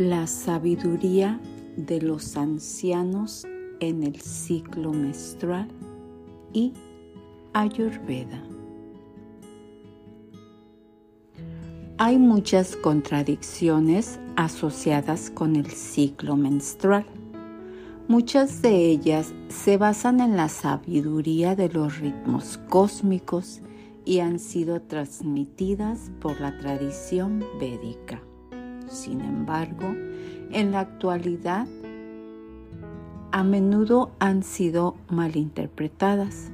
[0.00, 1.38] La sabiduría
[1.76, 3.46] de los ancianos
[3.80, 5.68] en el ciclo menstrual
[6.54, 6.72] y
[7.52, 8.42] Ayurveda.
[11.98, 17.04] Hay muchas contradicciones asociadas con el ciclo menstrual.
[18.08, 23.60] Muchas de ellas se basan en la sabiduría de los ritmos cósmicos
[24.06, 28.22] y han sido transmitidas por la tradición védica.
[28.90, 29.94] Sin embargo,
[30.50, 31.68] en la actualidad
[33.30, 36.50] a menudo han sido malinterpretadas,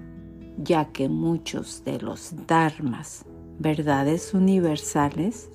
[0.58, 3.24] ya que muchos de los dharmas,
[3.58, 5.50] verdades universales,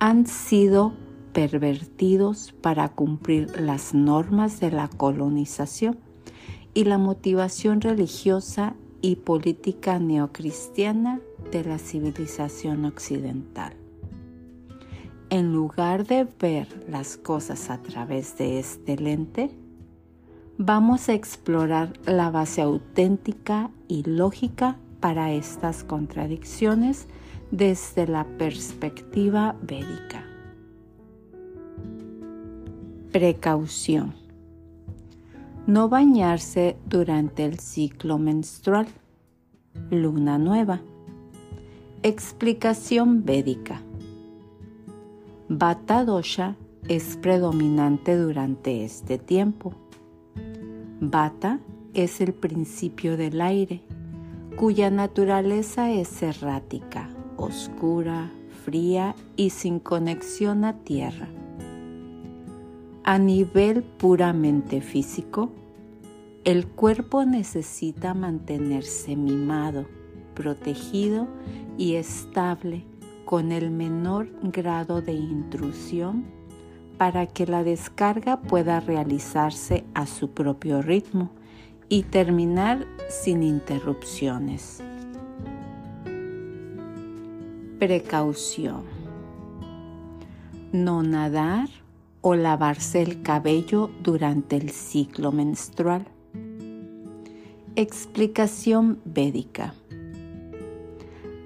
[0.00, 0.94] han sido
[1.32, 5.96] pervertidos para cumplir las normas de la colonización
[6.74, 11.20] y la motivación religiosa y política neocristiana
[11.52, 13.85] de la civilización occidental.
[15.28, 19.50] En lugar de ver las cosas a través de este lente,
[20.56, 27.08] vamos a explorar la base auténtica y lógica para estas contradicciones
[27.50, 30.24] desde la perspectiva védica.
[33.10, 34.14] Precaución.
[35.66, 38.86] No bañarse durante el ciclo menstrual.
[39.90, 40.80] Luna nueva.
[42.04, 43.82] Explicación védica.
[45.48, 46.56] Vata dosha
[46.88, 49.74] es predominante durante este tiempo.
[51.00, 51.60] Vata
[51.94, 53.80] es el principio del aire,
[54.56, 58.32] cuya naturaleza es errática, oscura,
[58.64, 61.28] fría y sin conexión a tierra.
[63.04, 65.52] A nivel puramente físico,
[66.42, 69.86] el cuerpo necesita mantenerse mimado,
[70.34, 71.28] protegido
[71.78, 72.84] y estable
[73.26, 76.24] con el menor grado de intrusión
[76.96, 81.30] para que la descarga pueda realizarse a su propio ritmo
[81.88, 84.80] y terminar sin interrupciones.
[87.80, 88.84] Precaución.
[90.72, 91.68] No nadar
[92.20, 96.06] o lavarse el cabello durante el ciclo menstrual.
[97.74, 99.74] Explicación védica.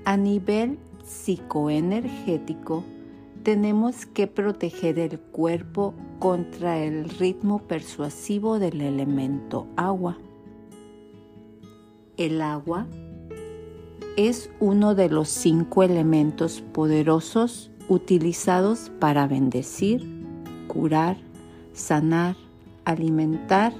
[0.04, 0.78] A nivel
[1.10, 2.84] psicoenergético,
[3.42, 10.18] tenemos que proteger el cuerpo contra el ritmo persuasivo del elemento agua.
[12.16, 12.86] El agua
[14.16, 20.06] es uno de los cinco elementos poderosos utilizados para bendecir,
[20.68, 21.16] curar,
[21.72, 22.36] sanar,
[22.84, 23.72] alimentar,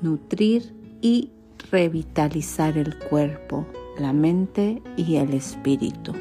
[0.00, 1.30] nutrir y
[1.70, 3.66] revitalizar el cuerpo,
[3.98, 6.12] la mente y el espíritu.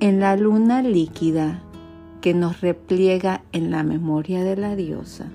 [0.00, 1.62] En la luna líquida
[2.20, 5.30] que nos repliega en la memoria de la diosa,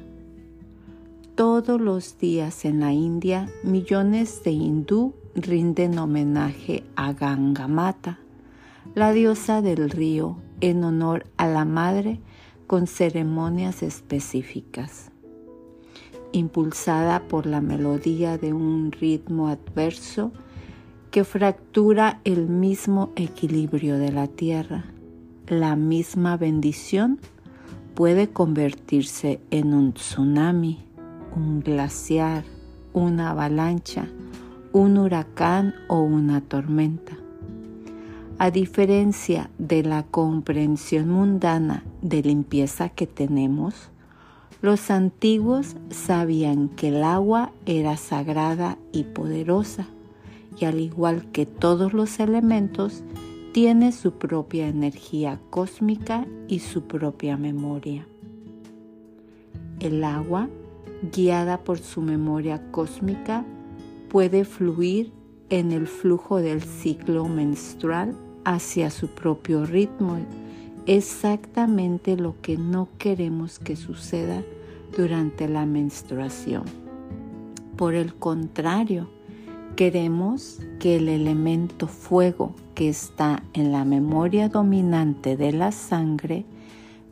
[1.35, 8.19] todos los días en la India millones de hindú rinden homenaje a Gangamata,
[8.95, 12.19] la diosa del río, en honor a la madre
[12.67, 15.11] con ceremonias específicas.
[16.31, 20.31] Impulsada por la melodía de un ritmo adverso,
[21.11, 24.85] que fractura el mismo equilibrio de la tierra.
[25.45, 27.19] La misma bendición
[27.95, 30.79] puede convertirse en un tsunami,
[31.35, 32.45] un glaciar,
[32.93, 34.07] una avalancha,
[34.71, 37.17] un huracán o una tormenta.
[38.37, 43.89] A diferencia de la comprensión mundana de limpieza que tenemos,
[44.61, 49.87] los antiguos sabían que el agua era sagrada y poderosa
[50.59, 53.03] y al igual que todos los elementos,
[53.51, 58.07] tiene su propia energía cósmica y su propia memoria.
[59.79, 60.47] El agua,
[61.11, 63.45] guiada por su memoria cósmica,
[64.09, 65.11] puede fluir
[65.49, 68.15] en el flujo del ciclo menstrual
[68.45, 70.17] hacia su propio ritmo,
[70.85, 74.43] exactamente lo que no queremos que suceda
[74.95, 76.63] durante la menstruación.
[77.75, 79.09] Por el contrario,
[79.75, 86.45] Queremos que el elemento fuego que está en la memoria dominante de la sangre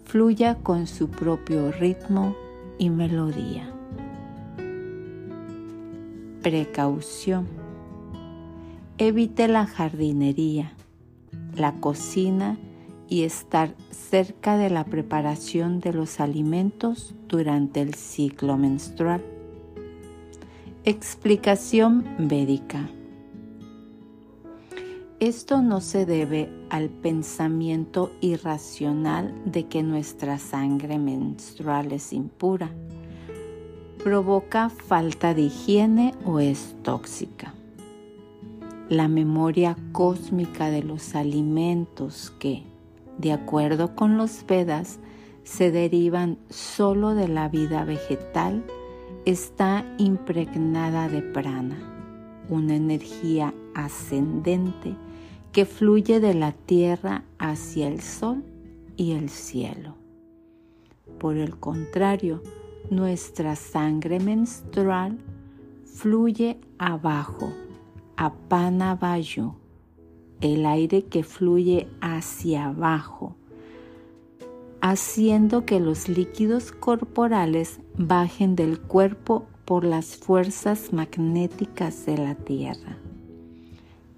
[0.04, 2.36] fluya con su propio ritmo
[2.78, 3.74] y melodía.
[6.42, 7.48] Precaución.
[8.98, 10.74] Evite la jardinería,
[11.56, 12.58] la cocina
[13.08, 19.24] y estar cerca de la preparación de los alimentos durante el ciclo menstrual.
[20.90, 22.90] Explicación védica.
[25.20, 32.72] Esto no se debe al pensamiento irracional de que nuestra sangre menstrual es impura.
[34.04, 37.54] Provoca falta de higiene o es tóxica.
[38.90, 42.64] La memoria cósmica de los alimentos que,
[43.20, 44.98] de acuerdo con los Vedas,
[45.44, 48.64] se derivan solo de la vida vegetal,
[49.26, 51.78] está impregnada de prana,
[52.50, 54.96] una energía ascendente
[55.52, 58.44] que fluye de la tierra hacia el sol
[58.96, 59.96] y el cielo.
[61.20, 62.42] Por el contrario,
[62.90, 65.18] nuestra sangre menstrual
[65.86, 67.54] fluye abajo,
[68.16, 69.54] a Panavayu,
[70.42, 73.36] el aire que fluye hacia abajo,
[74.82, 82.98] haciendo que los líquidos corporales bajen del cuerpo por las fuerzas magnéticas de la Tierra.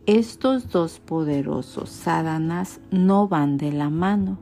[0.06, 4.40] Estos dos poderosos sadhanas no van de la mano.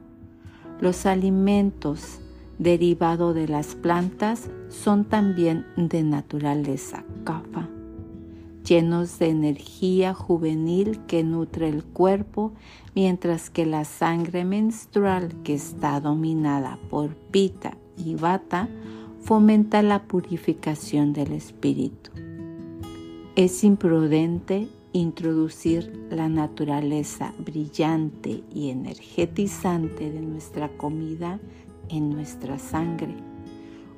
[0.79, 2.21] Los alimentos
[2.59, 7.67] derivados de las plantas son también de naturaleza kapha,
[8.69, 12.53] llenos de energía juvenil que nutre el cuerpo,
[12.93, 18.69] mientras que la sangre menstrual que está dominada por pita y vata
[19.21, 22.11] fomenta la purificación del espíritu.
[23.35, 31.39] Es imprudente introducir la naturaleza brillante y energetizante de nuestra comida
[31.89, 33.28] en nuestra sangre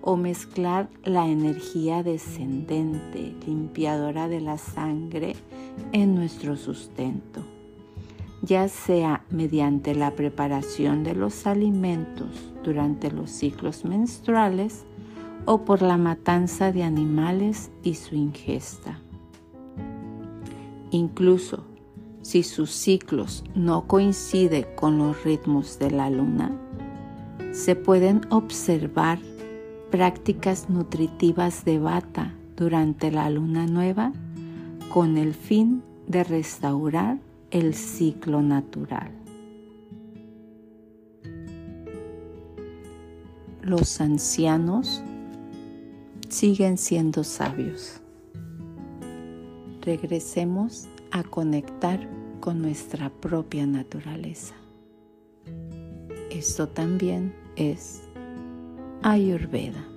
[0.01, 5.35] o mezclar la energía descendente, limpiadora de la sangre
[5.91, 7.41] en nuestro sustento,
[8.41, 14.85] ya sea mediante la preparación de los alimentos durante los ciclos menstruales
[15.45, 18.99] o por la matanza de animales y su ingesta.
[20.91, 21.63] Incluso
[22.21, 26.51] si sus ciclos no coinciden con los ritmos de la luna,
[27.51, 29.19] se pueden observar
[29.91, 34.11] prácticas nutritivas de bata durante la luna nueva
[34.93, 37.19] con el fin de restaurar
[37.51, 39.11] el ciclo natural.
[43.61, 45.03] Los ancianos
[46.29, 48.01] siguen siendo sabios
[49.81, 52.07] regresemos a conectar
[52.39, 54.55] con nuestra propia naturaleza.
[56.29, 58.03] Esto también es
[59.03, 59.90] Ayurveda.